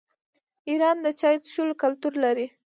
[0.69, 2.47] ایران د چای څښلو کلتور لري.